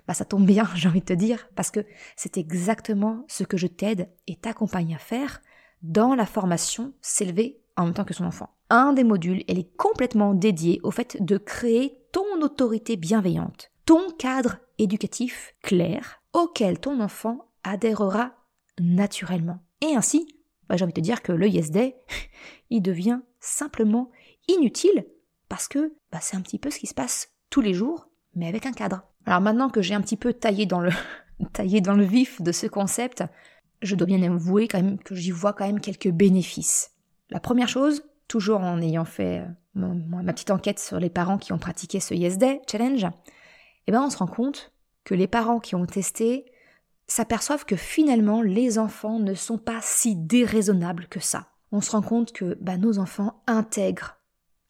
Bah 0.06 0.14
ça 0.14 0.24
tombe 0.24 0.46
bien, 0.46 0.68
j'ai 0.74 0.88
envie 0.88 1.00
de 1.00 1.06
te 1.06 1.12
dire, 1.12 1.48
parce 1.54 1.70
que 1.70 1.84
c'est 2.16 2.36
exactement 2.36 3.24
ce 3.28 3.44
que 3.44 3.56
je 3.56 3.66
t'aide 3.66 4.08
et 4.26 4.36
t'accompagne 4.36 4.94
à 4.94 4.98
faire 4.98 5.40
dans 5.82 6.14
la 6.14 6.26
formation 6.26 6.92
S'élever 7.00 7.60
en 7.76 7.86
même 7.86 7.94
temps 7.94 8.04
que 8.04 8.14
son 8.14 8.24
enfant. 8.24 8.50
Un 8.68 8.92
des 8.92 9.04
modules, 9.04 9.42
elle 9.48 9.58
est 9.58 9.76
complètement 9.76 10.34
dédiée 10.34 10.80
au 10.82 10.90
fait 10.90 11.16
de 11.20 11.38
créer 11.38 11.98
ton 12.12 12.42
autorité 12.42 12.96
bienveillante, 12.96 13.70
ton 13.86 14.10
cadre 14.18 14.58
éducatif 14.78 15.54
clair 15.62 16.22
auquel 16.32 16.78
ton 16.78 17.00
enfant 17.00 17.50
adhérera 17.64 18.32
naturellement. 18.78 19.60
Et 19.80 19.94
ainsi, 19.96 20.26
bah, 20.68 20.76
j'ai 20.76 20.84
envie 20.84 20.92
de 20.92 21.00
te 21.00 21.04
dire 21.04 21.22
que 21.22 21.32
le 21.32 21.48
Yes 21.48 21.70
Day, 21.70 21.96
il 22.70 22.82
devient 22.82 23.20
simplement 23.40 24.10
inutile 24.48 25.06
parce 25.48 25.66
que 25.66 25.94
bah, 26.12 26.18
c'est 26.20 26.36
un 26.36 26.42
petit 26.42 26.58
peu 26.58 26.70
ce 26.70 26.78
qui 26.78 26.86
se 26.86 26.94
passe 26.94 27.32
tous 27.50 27.60
les 27.60 27.74
jours, 27.74 28.08
mais 28.34 28.46
avec 28.46 28.66
un 28.66 28.72
cadre. 28.72 29.02
Alors 29.30 29.42
maintenant 29.42 29.70
que 29.70 29.80
j'ai 29.80 29.94
un 29.94 30.00
petit 30.00 30.16
peu 30.16 30.32
taillé 30.34 30.66
dans 30.66 30.80
le, 30.80 32.02
vif 32.04 32.42
de 32.42 32.50
ce 32.50 32.66
concept, 32.66 33.22
je 33.80 33.94
dois 33.94 34.08
bien 34.08 34.20
avouer 34.24 34.66
quand 34.66 34.82
même 34.82 34.98
que 34.98 35.14
j'y 35.14 35.30
vois 35.30 35.52
quand 35.52 35.64
même 35.64 35.80
quelques 35.80 36.10
bénéfices. 36.10 36.90
La 37.30 37.38
première 37.38 37.68
chose, 37.68 38.02
toujours 38.26 38.58
en 38.58 38.82
ayant 38.82 39.04
fait 39.04 39.44
euh, 39.76 39.94
ma 40.24 40.32
petite 40.32 40.50
enquête 40.50 40.80
sur 40.80 40.98
les 40.98 41.10
parents 41.10 41.38
qui 41.38 41.52
ont 41.52 41.58
pratiqué 41.58 42.00
ce 42.00 42.12
Yes 42.12 42.38
Day 42.38 42.60
Challenge, 42.68 43.06
eh 43.86 43.92
ben 43.92 44.02
on 44.02 44.10
se 44.10 44.16
rend 44.16 44.26
compte 44.26 44.72
que 45.04 45.14
les 45.14 45.28
parents 45.28 45.60
qui 45.60 45.76
ont 45.76 45.86
testé 45.86 46.44
s'aperçoivent 47.06 47.64
que 47.64 47.76
finalement 47.76 48.42
les 48.42 48.80
enfants 48.80 49.20
ne 49.20 49.34
sont 49.34 49.58
pas 49.58 49.78
si 49.80 50.16
déraisonnables 50.16 51.06
que 51.06 51.20
ça. 51.20 51.46
On 51.70 51.80
se 51.80 51.92
rend 51.92 52.02
compte 52.02 52.32
que 52.32 52.58
bah, 52.60 52.78
nos 52.78 52.98
enfants 52.98 53.44
intègrent 53.46 54.16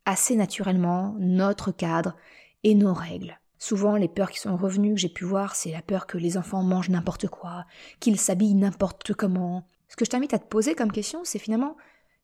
assez 0.05 0.37
naturellement 0.37 1.17
notre 1.19 1.73
cadre 1.73 2.15
et 2.63 2.75
nos 2.75 2.93
règles. 2.93 3.41
Souvent, 3.63 3.97
les 3.97 4.09
peurs 4.09 4.31
qui 4.31 4.41
sont 4.41 4.57
revenues 4.57 4.95
que 4.95 5.01
j'ai 5.01 5.11
pu 5.11 5.27
voir, 5.27 5.55
c'est 5.55 5.71
la 5.71 5.83
peur 5.83 6.07
que 6.07 6.17
les 6.17 6.39
enfants 6.39 6.63
mangent 6.63 6.89
n'importe 6.89 7.29
quoi, 7.29 7.67
qu'ils 8.01 8.19
s'habillent 8.19 8.55
n'importe 8.55 9.13
comment. 9.13 9.69
Ce 9.87 9.97
que 9.97 10.07
je 10.07 10.11
t'invite 10.11 10.33
à 10.33 10.39
te 10.39 10.47
poser 10.47 10.75
comme 10.75 10.91
question, 10.91 11.21
c'est 11.25 11.39
finalement 11.39 11.77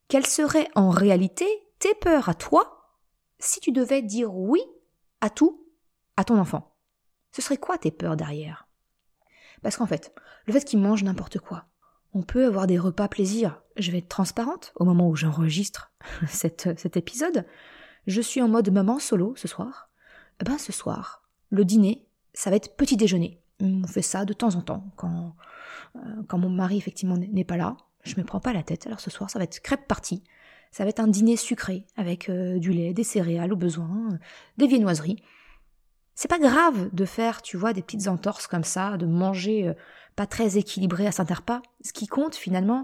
quelles 0.09 0.26
seraient 0.26 0.69
en 0.75 0.88
réalité 0.88 1.47
tes 1.78 1.95
peurs 1.95 2.31
à 2.31 2.35
toi 2.35 2.97
si 3.38 3.61
tu 3.61 3.71
devais 3.71 4.00
dire 4.00 4.35
oui 4.35 4.62
à 5.21 5.28
tout 5.28 5.62
à 6.16 6.25
ton 6.25 6.38
enfant? 6.38 6.75
Ce 7.33 7.43
serait 7.43 7.59
quoi 7.59 7.76
tes 7.76 7.90
peurs 7.90 8.16
derrière? 8.16 8.66
Parce 9.62 9.76
qu'en 9.76 9.87
fait, 9.87 10.14
le 10.47 10.55
fait 10.55 10.64
qu'il 10.64 10.78
mange 10.78 11.05
n'importe 11.05 11.38
quoi, 11.38 11.66
on 12.14 12.23
peut 12.23 12.47
avoir 12.47 12.66
des 12.66 12.78
repas 12.78 13.09
plaisir. 13.09 13.61
Je 13.76 13.90
vais 13.90 13.99
être 13.99 14.09
transparente 14.09 14.73
au 14.75 14.87
moment 14.87 15.11
où 15.11 15.16
j'enregistre 15.16 15.93
cet 16.28 16.97
épisode. 16.97 17.47
Je 18.07 18.23
suis 18.23 18.40
en 18.40 18.49
mode 18.49 18.71
maman 18.71 18.99
solo 18.99 19.37
ce 19.37 19.49
soir. 19.49 19.90
Eh 20.40 20.45
ben 20.45 20.57
ce 20.57 20.73
soir, 20.73 21.25
le 21.50 21.65
dîner, 21.65 22.07
ça 22.35 22.50
va 22.50 22.57
être 22.57 22.76
petit 22.76 22.97
déjeuner. 22.97 23.41
On 23.61 23.87
fait 23.87 24.03
ça 24.03 24.25
de 24.25 24.33
temps 24.33 24.55
en 24.55 24.62
temps 24.62 24.85
quand, 24.97 25.35
euh, 25.97 26.23
quand 26.29 26.38
mon 26.38 26.50
mari 26.50 26.76
effectivement 26.76 27.17
n'est 27.17 27.45
pas 27.45 27.57
là. 27.57 27.76
Je 28.03 28.17
me 28.17 28.25
prends 28.25 28.41
pas 28.41 28.53
la 28.53 28.62
tête. 28.62 28.87
Alors 28.87 29.00
ce 29.00 29.11
soir, 29.11 29.31
ça 29.31 29.38
va 29.38 29.45
être 29.45 29.61
crêpe 29.61 29.88
partie. 29.88 30.23
Ça 30.71 30.85
va 30.85 30.91
être 30.91 31.00
un 31.00 31.09
dîner 31.09 31.37
sucré 31.37 31.87
avec 31.97 32.29
euh, 32.29 32.59
du 32.59 32.73
lait, 32.73 32.93
des 32.93 33.05
céréales 33.05 33.53
au 33.53 33.57
besoin, 33.57 34.11
euh, 34.12 34.19
des 34.59 34.67
viennoiseries. 34.67 35.23
C'est 36.15 36.29
pas 36.29 36.38
grave 36.38 36.91
de 36.93 37.05
faire, 37.05 37.43
tu 37.43 37.57
vois, 37.57 37.73
des 37.73 37.83
petites 37.83 38.09
entorses 38.09 38.47
comme 38.47 38.65
ça, 38.65 38.97
de 38.97 39.07
manger 39.07 39.75
pas 40.15 40.26
très 40.26 40.57
équilibré 40.57 41.07
à 41.07 41.12
saint 41.12 41.25
repas. 41.25 41.61
Ce 41.83 41.93
qui 41.93 42.07
compte 42.07 42.35
finalement, 42.35 42.81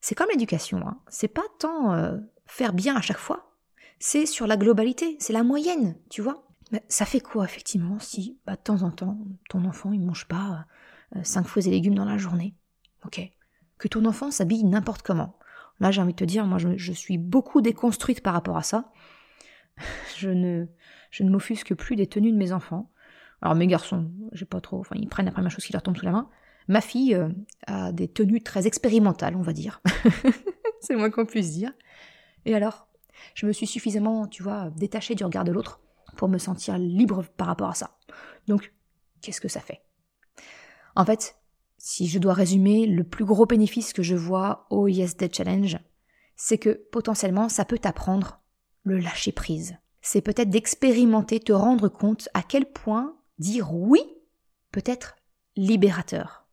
c'est 0.00 0.14
comme 0.14 0.28
l'éducation. 0.30 0.78
Hein. 0.78 1.00
C'est 1.08 1.26
pas 1.26 1.42
tant 1.58 2.20
faire 2.46 2.72
bien 2.72 2.94
à 2.94 3.00
chaque 3.00 3.18
fois, 3.18 3.50
c'est 3.98 4.26
sur 4.26 4.46
la 4.46 4.56
globalité, 4.56 5.16
c'est 5.20 5.32
la 5.32 5.42
moyenne, 5.42 5.96
tu 6.10 6.22
vois. 6.22 6.49
Mais 6.70 6.82
ça 6.88 7.04
fait 7.04 7.20
quoi 7.20 7.44
effectivement 7.44 7.98
si 7.98 8.38
bah, 8.46 8.56
de 8.56 8.60
temps 8.60 8.82
en 8.82 8.90
temps 8.90 9.18
ton 9.48 9.64
enfant 9.64 9.92
il 9.92 10.00
mange 10.00 10.26
pas 10.26 10.66
euh, 11.16 11.20
cinq 11.24 11.46
fruits 11.46 11.66
et 11.66 11.70
légumes 11.70 11.94
dans 11.94 12.04
la 12.04 12.18
journée? 12.18 12.54
Ok. 13.04 13.20
Que 13.78 13.88
ton 13.88 14.04
enfant 14.04 14.30
s'habille 14.30 14.64
n'importe 14.64 15.02
comment. 15.02 15.38
Là 15.80 15.90
j'ai 15.90 16.00
envie 16.00 16.12
de 16.12 16.18
te 16.18 16.24
dire, 16.24 16.46
moi 16.46 16.58
je, 16.58 16.92
suis 16.92 17.18
beaucoup 17.18 17.60
déconstruite 17.60 18.22
par 18.22 18.34
rapport 18.34 18.56
à 18.56 18.62
ça. 18.62 18.92
Je 20.18 20.28
ne, 20.28 20.66
je 21.10 21.22
ne 21.22 21.30
m'offusque 21.30 21.74
plus 21.74 21.96
des 21.96 22.06
tenues 22.06 22.32
de 22.32 22.36
mes 22.36 22.52
enfants. 22.52 22.90
Alors 23.40 23.54
mes 23.54 23.66
garçons, 23.66 24.10
j'ai 24.32 24.44
pas 24.44 24.60
trop, 24.60 24.78
enfin 24.78 24.94
ils 24.98 25.08
prennent 25.08 25.24
la 25.24 25.32
première 25.32 25.50
chose 25.50 25.64
qui 25.64 25.72
leur 25.72 25.82
tombe 25.82 25.96
sous 25.96 26.04
la 26.04 26.10
main. 26.10 26.28
Ma 26.68 26.82
fille 26.82 27.14
euh, 27.14 27.30
a 27.66 27.90
des 27.90 28.06
tenues 28.06 28.42
très 28.42 28.66
expérimentales, 28.66 29.36
on 29.36 29.42
va 29.42 29.54
dire. 29.54 29.80
C'est 30.80 30.94
moins 30.94 31.10
qu'on 31.10 31.24
puisse 31.24 31.52
dire. 31.52 31.72
Et 32.44 32.54
alors, 32.54 32.86
je 33.34 33.46
me 33.46 33.52
suis 33.52 33.66
suffisamment, 33.66 34.26
tu 34.26 34.42
vois, 34.42 34.70
détachée 34.76 35.14
du 35.14 35.24
regard 35.24 35.44
de 35.44 35.52
l'autre 35.52 35.80
me 36.28 36.38
sentir 36.38 36.78
libre 36.78 37.24
par 37.36 37.46
rapport 37.46 37.70
à 37.70 37.74
ça. 37.74 37.98
Donc, 38.46 38.72
qu'est-ce 39.20 39.40
que 39.40 39.48
ça 39.48 39.60
fait? 39.60 39.82
En 40.96 41.04
fait, 41.04 41.36
si 41.78 42.08
je 42.08 42.18
dois 42.18 42.34
résumer, 42.34 42.86
le 42.86 43.04
plus 43.04 43.24
gros 43.24 43.46
bénéfice 43.46 43.92
que 43.92 44.02
je 44.02 44.16
vois 44.16 44.66
au 44.70 44.88
Yes 44.88 45.16
Day 45.16 45.30
Challenge, 45.32 45.78
c'est 46.36 46.58
que 46.58 46.70
potentiellement 46.90 47.48
ça 47.48 47.64
peut 47.64 47.78
t'apprendre 47.78 48.40
le 48.82 48.98
lâcher 48.98 49.32
prise. 49.32 49.76
C'est 50.02 50.22
peut-être 50.22 50.50
d'expérimenter, 50.50 51.40
te 51.40 51.52
rendre 51.52 51.88
compte 51.88 52.28
à 52.34 52.42
quel 52.42 52.70
point 52.70 53.16
dire 53.38 53.74
oui 53.74 54.00
peut 54.72 54.82
être 54.84 55.16
libérateur. 55.56 56.46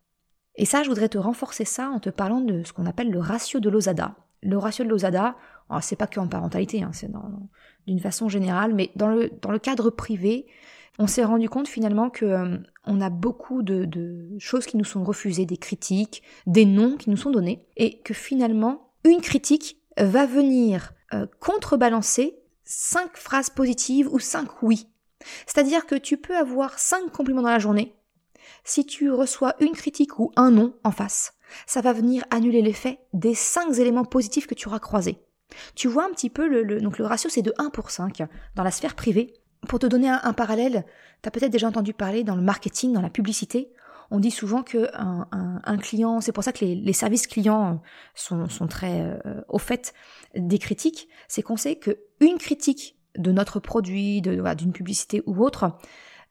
Et 0.55 0.65
ça, 0.65 0.83
je 0.83 0.89
voudrais 0.89 1.09
te 1.09 1.17
renforcer 1.17 1.65
ça 1.65 1.89
en 1.89 1.99
te 1.99 2.09
parlant 2.09 2.41
de 2.41 2.63
ce 2.63 2.73
qu'on 2.73 2.87
appelle 2.87 3.11
le 3.11 3.19
ratio 3.19 3.59
de 3.59 3.69
Lozada. 3.69 4.15
Le 4.41 4.57
ratio 4.57 4.83
de 4.83 4.89
Lozada, 4.89 5.35
c'est 5.81 5.95
pas 5.95 6.07
que 6.07 6.19
en 6.19 6.27
parentalité, 6.27 6.83
hein, 6.83 6.91
c'est 6.93 7.09
d'une 7.87 7.99
façon 7.99 8.29
générale, 8.29 8.73
mais 8.73 8.91
dans 8.95 9.07
le, 9.07 9.31
dans 9.41 9.51
le 9.51 9.59
cadre 9.59 9.89
privé, 9.89 10.45
on 10.99 11.07
s'est 11.07 11.23
rendu 11.23 11.49
compte 11.49 11.67
finalement 11.67 12.09
que 12.09 12.25
euh, 12.25 12.57
on 12.85 13.01
a 13.01 13.09
beaucoup 13.09 13.61
de, 13.61 13.87
choses 14.39 14.65
qui 14.65 14.77
nous 14.77 14.85
sont 14.85 15.03
refusées, 15.03 15.45
des 15.45 15.57
critiques, 15.57 16.23
des 16.45 16.65
noms 16.65 16.97
qui 16.97 17.09
nous 17.09 17.17
sont 17.17 17.31
donnés, 17.31 17.65
et 17.75 17.99
que 18.01 18.13
finalement, 18.13 18.91
une 19.03 19.21
critique 19.21 19.81
va 19.97 20.25
venir 20.25 20.93
euh, 21.13 21.27
contrebalancer 21.39 22.37
cinq 22.63 23.15
phrases 23.15 23.49
positives 23.49 24.09
ou 24.11 24.19
cinq 24.19 24.63
oui. 24.63 24.87
C'est-à-dire 25.45 25.85
que 25.85 25.95
tu 25.95 26.17
peux 26.17 26.35
avoir 26.35 26.79
cinq 26.79 27.11
compliments 27.11 27.41
dans 27.41 27.49
la 27.49 27.59
journée. 27.59 27.93
Si 28.63 28.85
tu 28.85 29.11
reçois 29.11 29.55
une 29.59 29.71
critique 29.71 30.19
ou 30.19 30.31
un 30.35 30.51
non 30.51 30.73
en 30.83 30.91
face, 30.91 31.33
ça 31.65 31.81
va 31.81 31.93
venir 31.93 32.23
annuler 32.29 32.61
l'effet 32.61 32.99
des 33.13 33.35
cinq 33.35 33.77
éléments 33.77 34.05
positifs 34.05 34.47
que 34.47 34.55
tu 34.55 34.67
auras 34.67 34.79
croisés. 34.79 35.19
Tu 35.75 35.87
vois 35.87 36.05
un 36.05 36.09
petit 36.09 36.29
peu 36.29 36.47
le, 36.47 36.81
donc 36.81 36.97
le 36.97 37.05
ratio 37.05 37.29
c'est 37.29 37.41
de 37.41 37.53
1 37.57 37.69
pour 37.69 37.89
5 37.89 38.23
dans 38.55 38.63
la 38.63 38.71
sphère 38.71 38.95
privée. 38.95 39.33
Pour 39.67 39.79
te 39.79 39.87
donner 39.87 40.07
un, 40.09 40.33
parallèle, 40.33 40.85
tu 41.23 41.27
as 41.27 41.31
peut-être 41.31 41.51
déjà 41.51 41.67
entendu 41.67 41.91
parler 41.91 42.23
dans 42.23 42.35
le 42.35 42.43
marketing, 42.43 42.93
dans 42.93 43.01
la 43.01 43.09
publicité, 43.09 43.71
on 44.11 44.19
dit 44.19 44.31
souvent 44.31 44.63
que 44.63 44.87
un, 44.93 45.77
client, 45.77 46.21
c'est 46.21 46.31
pour 46.31 46.43
ça 46.43 46.53
que 46.53 46.63
les, 46.63 46.93
services 46.93 47.27
clients 47.27 47.81
sont, 48.15 48.47
très 48.69 49.01
euh, 49.01 49.41
au 49.49 49.57
fait 49.57 49.93
des 50.35 50.59
critiques, 50.59 51.09
c'est 51.27 51.41
qu'on 51.41 51.57
sait 51.57 51.75
que 51.75 51.99
une 52.19 52.37
critique 52.37 52.97
de 53.17 53.31
notre 53.31 53.59
produit, 53.59 54.21
d'une 54.21 54.71
publicité 54.71 55.23
ou 55.25 55.43
autre, 55.43 55.77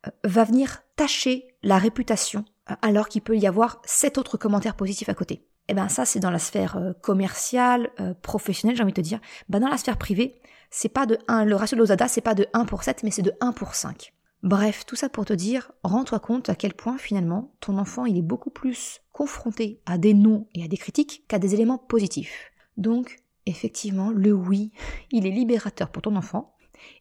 euh, 0.06 0.10
va 0.24 0.44
venir 0.44 0.82
tâcher 0.94 1.54
la 1.62 1.78
réputation, 1.78 2.44
euh, 2.70 2.74
alors 2.82 3.08
qu'il 3.08 3.22
peut 3.22 3.36
y 3.36 3.46
avoir 3.46 3.82
sept 3.84 4.18
autres 4.18 4.36
commentaires 4.36 4.76
positifs 4.76 5.08
à 5.08 5.14
côté. 5.14 5.46
Eh 5.68 5.74
ben 5.74 5.88
ça 5.88 6.04
c'est 6.04 6.20
dans 6.20 6.30
la 6.30 6.38
sphère 6.38 6.76
euh, 6.76 6.92
commerciale, 7.00 7.90
euh, 8.00 8.14
professionnelle, 8.14 8.76
j'ai 8.76 8.82
envie 8.82 8.92
de 8.92 9.00
te 9.00 9.06
dire. 9.06 9.20
Ben 9.48 9.60
dans 9.60 9.68
la 9.68 9.78
sphère 9.78 9.98
privée, 9.98 10.40
c'est 10.70 10.88
pas 10.88 11.06
de 11.06 11.18
1, 11.28 11.44
le 11.44 11.56
ratio 11.56 11.76
de 11.76 11.80
l'osada 11.80 12.08
c'est 12.08 12.20
pas 12.20 12.34
de 12.34 12.46
1 12.52 12.64
pour 12.64 12.82
7, 12.82 13.02
mais 13.02 13.10
c'est 13.10 13.22
de 13.22 13.32
1 13.40 13.52
pour 13.52 13.74
5. 13.74 14.12
Bref, 14.42 14.84
tout 14.86 14.96
ça 14.96 15.08
pour 15.08 15.24
te 15.24 15.32
dire, 15.32 15.72
rends-toi 15.82 16.20
compte 16.20 16.48
à 16.50 16.54
quel 16.54 16.74
point 16.74 16.98
finalement 16.98 17.54
ton 17.60 17.78
enfant 17.78 18.04
il 18.04 18.16
est 18.16 18.22
beaucoup 18.22 18.50
plus 18.50 19.00
confronté 19.12 19.80
à 19.86 19.98
des 19.98 20.14
noms 20.14 20.46
et 20.54 20.62
à 20.62 20.68
des 20.68 20.76
critiques 20.76 21.24
qu'à 21.26 21.38
des 21.38 21.54
éléments 21.54 21.78
positifs. 21.78 22.52
Donc, 22.76 23.16
effectivement, 23.46 24.10
le 24.10 24.32
oui, 24.32 24.72
il 25.10 25.26
est 25.26 25.30
libérateur 25.30 25.90
pour 25.90 26.02
ton 26.02 26.16
enfant 26.16 26.54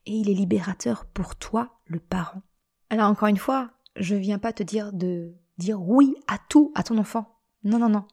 et 0.06 0.14
il 0.14 0.30
est 0.30 0.34
libérateur 0.34 1.06
pour 1.06 1.36
toi, 1.36 1.80
le 1.86 2.00
parent. 2.00 2.42
Alors 2.90 3.10
encore 3.10 3.28
une 3.28 3.38
fois, 3.38 3.72
je 3.98 4.16
viens 4.16 4.40
pas 4.40 4.54
te 4.54 4.64
dire 4.64 4.94
de 4.94 5.36
dire 5.58 5.82
oui 5.82 6.16
à 6.28 6.38
tout 6.50 6.72
à 6.76 6.84
ton 6.84 6.98
enfant. 6.98 7.35
Non, 7.66 7.80
non, 7.80 7.90
non. 7.90 8.06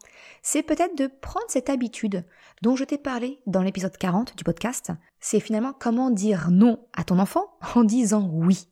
C'est 0.42 0.62
peut-être 0.62 0.96
de 0.96 1.06
prendre 1.06 1.46
cette 1.48 1.68
habitude 1.68 2.24
dont 2.62 2.74
je 2.74 2.84
t'ai 2.84 2.96
parlé 2.96 3.40
dans 3.46 3.62
l'épisode 3.62 3.96
40 3.96 4.34
du 4.36 4.44
podcast. 4.44 4.90
C'est 5.20 5.40
finalement 5.40 5.74
comment 5.78 6.10
dire 6.10 6.50
non 6.50 6.84
à 6.94 7.04
ton 7.04 7.18
enfant 7.18 7.54
en 7.74 7.84
disant 7.84 8.28
oui. 8.32 8.68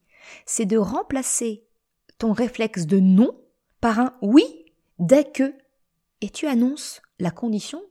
C'est 0.46 0.66
de 0.66 0.78
remplacer 0.78 1.64
ton 2.18 2.32
réflexe 2.32 2.86
de 2.86 2.98
non 2.98 3.38
par 3.80 3.98
un 4.00 4.14
oui 4.22 4.44
dès 4.98 5.24
que 5.24 5.54
et 6.22 6.30
tu 6.30 6.46
annonces 6.46 7.02
la 7.18 7.30
condition 7.30 7.82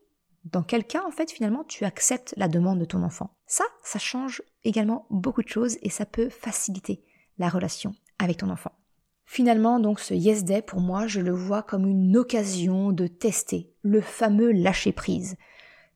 dans 0.46 0.64
quel 0.64 0.86
cas 0.86 1.04
en 1.06 1.12
fait 1.12 1.32
finalement 1.32 1.64
tu 1.64 1.86
acceptes 1.86 2.34
la 2.38 2.48
demande 2.48 2.80
de 2.80 2.86
ton 2.86 3.04
enfant. 3.04 3.36
Ça, 3.46 3.66
ça 3.84 4.00
change 4.00 4.42
également 4.64 5.06
beaucoup 5.12 5.44
de 5.44 5.48
choses 5.48 5.78
et 5.84 5.90
ça 5.90 6.06
peut 6.06 6.30
faciliter 6.30 7.04
la 7.38 7.50
relation 7.50 7.94
avec 8.18 8.38
ton 8.38 8.50
enfant. 8.50 8.72
Finalement, 9.32 9.80
donc, 9.80 10.00
ce 10.00 10.16
Yes 10.16 10.44
Day, 10.44 10.64
pour 10.64 10.82
moi, 10.82 11.06
je 11.06 11.22
le 11.22 11.32
vois 11.32 11.62
comme 11.62 11.86
une 11.86 12.18
occasion 12.18 12.92
de 12.92 13.06
tester 13.06 13.72
le 13.84 14.02
fameux 14.02 14.52
lâcher 14.52 14.92
prise. 14.92 15.38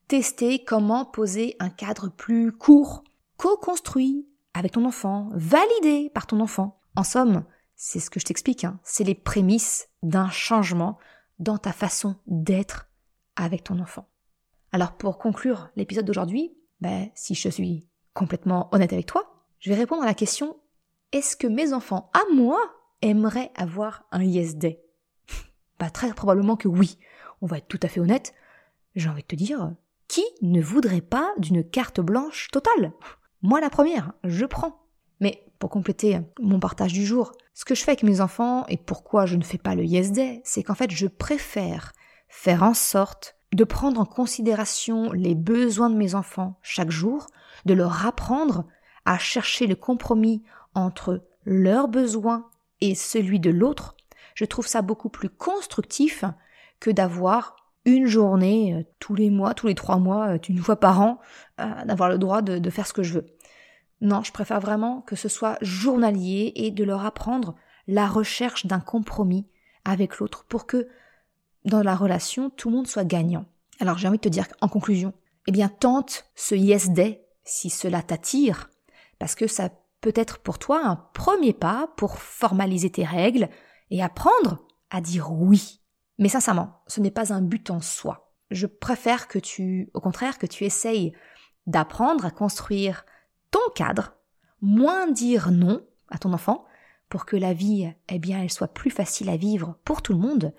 Tester 0.06 0.62
comment 0.62 1.04
poser 1.04 1.56
un 1.58 1.68
cadre 1.68 2.10
plus 2.10 2.52
court, 2.52 3.02
co-construit 3.36 4.28
avec 4.54 4.70
ton 4.70 4.84
enfant, 4.84 5.30
validé 5.34 6.12
par 6.14 6.28
ton 6.28 6.38
enfant. 6.38 6.78
En 6.94 7.02
somme, 7.02 7.42
c'est 7.74 7.98
ce 7.98 8.08
que 8.08 8.20
je 8.20 8.24
t'explique, 8.24 8.62
hein, 8.62 8.78
c'est 8.84 9.02
les 9.02 9.16
prémices 9.16 9.88
d'un 10.04 10.30
changement 10.30 10.96
dans 11.40 11.58
ta 11.58 11.72
façon 11.72 12.14
d'être 12.28 12.86
avec 13.34 13.64
ton 13.64 13.80
enfant. 13.80 14.06
Alors 14.70 14.92
pour 14.92 15.18
conclure 15.18 15.70
l'épisode 15.74 16.06
d'aujourd'hui, 16.06 16.56
ben, 16.80 17.08
si 17.16 17.34
je 17.34 17.48
suis 17.48 17.88
complètement 18.12 18.68
honnête 18.70 18.92
avec 18.92 19.06
toi, 19.06 19.44
je 19.58 19.70
vais 19.70 19.76
répondre 19.76 20.04
à 20.04 20.06
la 20.06 20.14
question 20.14 20.56
est-ce 21.10 21.36
que 21.36 21.48
mes 21.48 21.72
enfants 21.72 22.12
à 22.12 22.20
moi 22.32 22.60
aimerait 23.04 23.52
avoir 23.54 24.04
un 24.10 24.22
Yes 24.22 24.56
Day 24.56 24.82
Bah 25.78 25.90
très 25.90 26.12
probablement 26.12 26.56
que 26.56 26.68
oui. 26.68 26.98
On 27.42 27.46
va 27.46 27.58
être 27.58 27.68
tout 27.68 27.80
à 27.82 27.88
fait 27.88 28.00
honnête. 28.00 28.34
J'ai 28.96 29.08
envie 29.08 29.22
de 29.22 29.26
te 29.26 29.36
dire, 29.36 29.72
qui 30.08 30.24
ne 30.42 30.62
voudrait 30.62 31.00
pas 31.00 31.32
d'une 31.38 31.68
carte 31.68 32.00
blanche 32.00 32.48
totale? 32.50 32.92
Moi 33.42 33.60
la 33.60 33.70
première, 33.70 34.12
je 34.24 34.46
prends. 34.46 34.86
Mais 35.20 35.44
pour 35.58 35.70
compléter 35.70 36.20
mon 36.40 36.60
partage 36.60 36.92
du 36.92 37.04
jour, 37.04 37.32
ce 37.52 37.64
que 37.64 37.74
je 37.74 37.82
fais 37.82 37.92
avec 37.92 38.02
mes 38.02 38.20
enfants 38.20 38.66
et 38.68 38.76
pourquoi 38.76 39.26
je 39.26 39.36
ne 39.36 39.44
fais 39.44 39.58
pas 39.58 39.74
le 39.74 39.84
Yes 39.84 40.12
Day, 40.12 40.40
c'est 40.44 40.62
qu'en 40.62 40.74
fait 40.74 40.90
je 40.90 41.06
préfère 41.06 41.92
faire 42.28 42.62
en 42.62 42.74
sorte 42.74 43.36
de 43.52 43.64
prendre 43.64 44.00
en 44.00 44.04
considération 44.04 45.12
les 45.12 45.34
besoins 45.34 45.90
de 45.90 45.96
mes 45.96 46.14
enfants 46.14 46.58
chaque 46.62 46.90
jour 46.90 47.26
de 47.66 47.74
leur 47.74 48.06
apprendre 48.06 48.64
à 49.04 49.18
chercher 49.18 49.66
le 49.66 49.76
compromis 49.76 50.42
entre 50.74 51.24
leurs 51.44 51.88
besoins 51.88 52.48
et 52.80 52.94
celui 52.94 53.40
de 53.40 53.50
l'autre, 53.50 53.96
je 54.34 54.44
trouve 54.44 54.66
ça 54.66 54.82
beaucoup 54.82 55.08
plus 55.08 55.28
constructif 55.28 56.24
que 56.80 56.90
d'avoir 56.90 57.56
une 57.84 58.06
journée 58.06 58.74
euh, 58.74 58.82
tous 58.98 59.14
les 59.14 59.30
mois, 59.30 59.54
tous 59.54 59.66
les 59.66 59.74
trois 59.74 59.98
mois, 59.98 60.34
euh, 60.34 60.38
une 60.48 60.58
fois 60.58 60.76
par 60.76 61.00
an, 61.00 61.18
euh, 61.60 61.84
d'avoir 61.84 62.08
le 62.08 62.18
droit 62.18 62.42
de, 62.42 62.58
de 62.58 62.70
faire 62.70 62.86
ce 62.86 62.92
que 62.92 63.02
je 63.02 63.14
veux. 63.14 63.26
Non, 64.00 64.22
je 64.22 64.32
préfère 64.32 64.60
vraiment 64.60 65.02
que 65.02 65.16
ce 65.16 65.28
soit 65.28 65.58
journalier 65.60 66.52
et 66.56 66.70
de 66.70 66.84
leur 66.84 67.04
apprendre 67.04 67.54
la 67.86 68.06
recherche 68.06 68.66
d'un 68.66 68.80
compromis 68.80 69.46
avec 69.84 70.18
l'autre 70.18 70.44
pour 70.48 70.66
que 70.66 70.88
dans 71.64 71.82
la 71.82 71.94
relation, 71.94 72.50
tout 72.50 72.70
le 72.70 72.76
monde 72.76 72.86
soit 72.86 73.04
gagnant. 73.04 73.46
Alors 73.80 73.98
j'ai 73.98 74.08
envie 74.08 74.18
de 74.18 74.22
te 74.22 74.28
dire 74.28 74.46
en 74.60 74.68
conclusion, 74.68 75.12
eh 75.46 75.52
bien 75.52 75.68
tente 75.68 76.26
ce 76.34 76.54
yes 76.54 76.90
day 76.90 77.26
si 77.44 77.68
cela 77.70 78.02
t'attire, 78.02 78.70
parce 79.18 79.34
que 79.34 79.46
ça 79.46 79.70
peut 80.04 80.12
être 80.16 80.38
pour 80.40 80.58
toi 80.58 80.82
un 80.84 80.96
premier 80.96 81.54
pas 81.54 81.88
pour 81.96 82.18
formaliser 82.18 82.90
tes 82.90 83.06
règles 83.06 83.48
et 83.90 84.02
apprendre 84.02 84.58
à 84.90 85.00
dire 85.00 85.32
oui. 85.32 85.80
Mais 86.18 86.28
sincèrement, 86.28 86.82
ce 86.88 87.00
n'est 87.00 87.10
pas 87.10 87.32
un 87.32 87.40
but 87.40 87.70
en 87.70 87.80
soi. 87.80 88.30
Je 88.50 88.66
préfère 88.66 89.28
que 89.28 89.38
tu, 89.38 89.90
au 89.94 90.00
contraire, 90.00 90.36
que 90.36 90.44
tu 90.44 90.64
essayes 90.64 91.14
d'apprendre 91.66 92.26
à 92.26 92.30
construire 92.30 93.06
ton 93.50 93.60
cadre, 93.74 94.12
moins 94.60 95.10
dire 95.10 95.50
non 95.50 95.80
à 96.10 96.18
ton 96.18 96.34
enfant, 96.34 96.66
pour 97.08 97.24
que 97.24 97.36
la 97.36 97.54
vie, 97.54 97.90
eh 98.10 98.18
bien, 98.18 98.42
elle 98.42 98.52
soit 98.52 98.68
plus 98.68 98.90
facile 98.90 99.30
à 99.30 99.38
vivre 99.38 99.78
pour 99.86 100.02
tout 100.02 100.12
le 100.12 100.18
monde, 100.18 100.52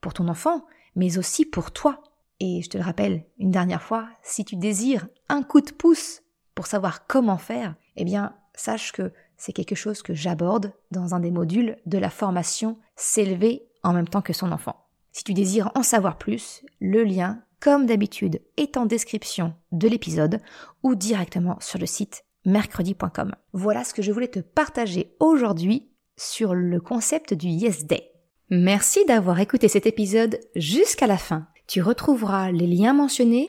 pour 0.00 0.14
ton 0.14 0.26
enfant, 0.26 0.64
mais 0.94 1.18
aussi 1.18 1.44
pour 1.44 1.70
toi. 1.70 2.02
Et 2.40 2.62
je 2.62 2.70
te 2.70 2.78
le 2.78 2.84
rappelle 2.84 3.26
une 3.38 3.50
dernière 3.50 3.82
fois, 3.82 4.08
si 4.22 4.46
tu 4.46 4.56
désires 4.56 5.06
un 5.28 5.42
coup 5.42 5.60
de 5.60 5.72
pouce 5.72 6.22
pour 6.54 6.66
savoir 6.66 7.06
comment 7.06 7.36
faire, 7.36 7.74
eh 7.96 8.06
bien, 8.06 8.34
sache 8.56 8.92
que 8.92 9.12
c'est 9.36 9.52
quelque 9.52 9.74
chose 9.74 10.02
que 10.02 10.14
j'aborde 10.14 10.72
dans 10.90 11.14
un 11.14 11.20
des 11.20 11.30
modules 11.30 11.76
de 11.86 11.98
la 11.98 12.10
formation 12.10 12.78
S'élever 12.96 13.68
en 13.82 13.92
même 13.92 14.08
temps 14.08 14.22
que 14.22 14.32
son 14.32 14.52
enfant. 14.52 14.86
Si 15.12 15.22
tu 15.22 15.34
désires 15.34 15.70
en 15.74 15.82
savoir 15.82 16.18
plus, 16.18 16.64
le 16.80 17.04
lien, 17.04 17.42
comme 17.60 17.86
d'habitude, 17.86 18.40
est 18.56 18.76
en 18.76 18.86
description 18.86 19.54
de 19.72 19.88
l'épisode 19.88 20.40
ou 20.82 20.94
directement 20.94 21.58
sur 21.60 21.78
le 21.78 21.86
site 21.86 22.24
mercredi.com. 22.44 23.34
Voilà 23.52 23.84
ce 23.84 23.92
que 23.92 24.02
je 24.02 24.12
voulais 24.12 24.28
te 24.28 24.40
partager 24.40 25.14
aujourd'hui 25.20 25.90
sur 26.16 26.54
le 26.54 26.80
concept 26.80 27.34
du 27.34 27.48
Yes 27.48 27.86
Day. 27.86 28.12
Merci 28.50 29.04
d'avoir 29.06 29.40
écouté 29.40 29.68
cet 29.68 29.86
épisode 29.86 30.38
jusqu'à 30.54 31.06
la 31.06 31.18
fin. 31.18 31.48
Tu 31.66 31.82
retrouveras 31.82 32.52
les 32.52 32.66
liens 32.66 32.92
mentionnés 32.92 33.48